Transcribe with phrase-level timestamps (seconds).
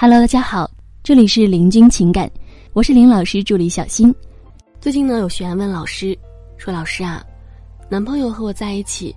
[0.00, 0.70] Hello，大家好，
[1.02, 2.30] 这里是林君情感，
[2.72, 4.14] 我是林老师助理小新。
[4.80, 6.16] 最近呢，有学员问老师
[6.56, 7.20] 说：“老师啊，
[7.90, 9.12] 男朋友和我在一起，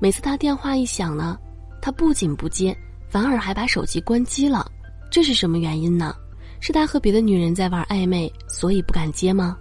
[0.00, 1.38] 每次他电话一响呢，
[1.82, 2.74] 他不仅不接，
[3.06, 4.66] 反而还把手机关机了，
[5.10, 6.16] 这是什么原因呢？
[6.58, 9.54] 是他和别的女人在玩暧昧，所以不敢接吗？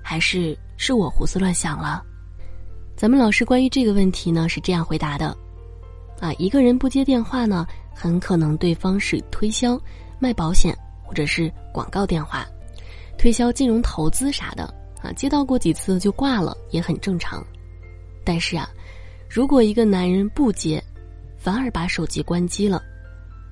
[0.00, 2.04] 还是是我胡思乱想了？”
[2.94, 5.36] 咱们老师关于这个问题呢是这样回答的：
[6.20, 7.66] 啊，一个人不接电话呢，
[8.00, 9.76] 很可能对方是推销、
[10.20, 10.72] 卖保险
[11.02, 12.46] 或者是广告电话，
[13.18, 17.44] 推销金融投资啥的啊，接到过几次就挂了也很正常。
[18.24, 18.70] 但是啊，
[19.28, 20.80] 如果一个男人不接，
[21.36, 22.80] 反而把手机关机了，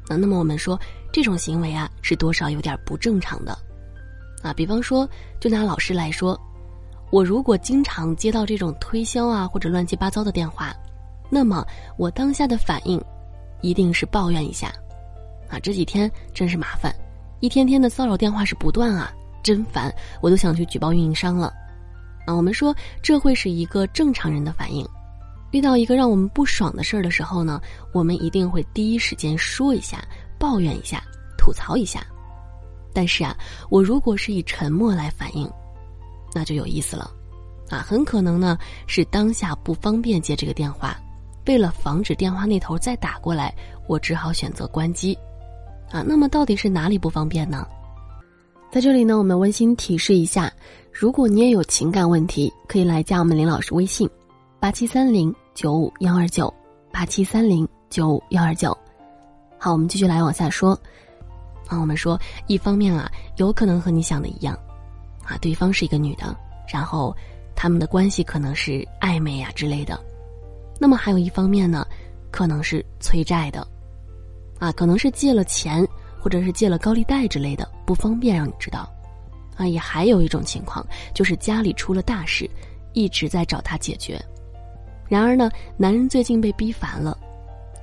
[0.09, 0.79] 那那么我们说
[1.13, 3.59] 这种行为啊是多少有点不正常的
[4.45, 4.53] 啊。
[4.53, 5.09] 比方说，
[5.41, 6.41] 就拿老师来说。
[7.13, 10.75] 我如果经常接到这种推销啊或者乱七八糟的电话，
[11.31, 11.65] 那么
[11.97, 13.01] 我当下的反应，
[13.61, 14.73] 一定是抱怨一下，
[15.49, 16.95] 啊这几天真是麻烦，
[17.41, 21.53] 一天天的骚扰电话是不断啊，真烦，我都想去举报运营商了，
[22.27, 24.87] 啊我们说这会是一个正常人的反应，
[25.53, 27.61] 遇到一个让我们不爽的事儿的时候呢，
[27.93, 30.05] 我们一定会第一时间说一下，
[30.39, 31.03] 抱怨一下，
[31.39, 32.07] 吐槽一下，
[32.93, 33.37] 但是啊，
[33.71, 35.51] 我如果是以沉默来反应。
[36.35, 37.11] 那就有意思了，
[37.71, 40.95] 啊，很可能呢是当下不方便接这个电话，
[41.47, 43.55] 为了防止电话那头再打过来，
[43.87, 45.17] 我只好选择关机，
[45.91, 47.67] 啊，那么到底是哪里不方便呢？
[48.71, 50.53] 在这里呢，我们温馨提示一下，
[50.93, 54.11] 如果你也有情感问题，可以来加我们林老师微信，
[54.59, 56.53] 八七三零九五幺二九
[56.91, 58.77] 八七三零九五幺二九。
[59.59, 60.73] 好，我们继续来往下说，
[61.69, 64.59] 啊，我们说一方面啊，有可能和你想的一样。
[65.25, 66.37] 啊，对方是一个女的，
[66.69, 67.17] 然后
[67.55, 69.99] 他们的关系可能是暧昧呀之类的。
[70.79, 71.87] 那么还有一方面呢，
[72.31, 73.67] 可能是催债的，
[74.59, 75.87] 啊，可能是借了钱
[76.21, 78.89] 或者是借了高利贷之类的，不方便让你知道。
[79.57, 82.49] 啊，也还有一种情况，就是家里出了大事，
[82.93, 84.23] 一直在找他解决。
[85.09, 87.17] 然而呢，男人最近被逼烦了，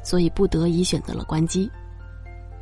[0.04, 1.68] 所以不得已选择了关机。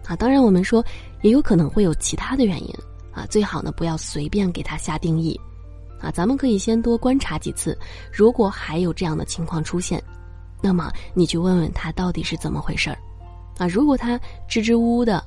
[0.07, 0.83] 啊，当然我们说
[1.23, 2.73] 也有可能会有其他的原因。
[3.13, 5.37] 啊，最好呢不要随便给他下定义，
[5.99, 7.77] 啊，咱们可以先多观察几次，
[8.09, 10.01] 如果还有这样的情况出现，
[10.61, 12.97] 那么你去问问他到底是怎么回事儿，
[13.57, 15.23] 啊，如果他支支吾吾的，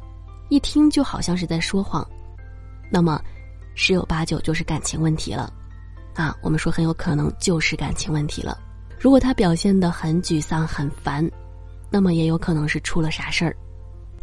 [0.49, 2.07] 一听就好像是在说谎，
[2.91, 3.21] 那么
[3.75, 5.53] 十有八九就是感情问题了，
[6.15, 8.57] 啊，我们说很有可能就是感情问题了。
[8.99, 11.29] 如果他表现的很沮丧很烦，
[11.91, 13.57] 那么也有可能是出了啥事儿。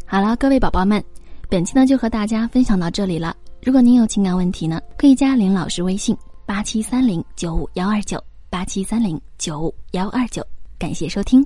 [0.06, 1.04] 好了，各位宝宝们，
[1.50, 3.36] 本期呢就和大家分享到这里了。
[3.62, 10.44] 如果您有情感问题呢，可以加林老师微信八七三零九五幺二九八七三零九五幺二九，
[10.82, 11.46] 感谢收听。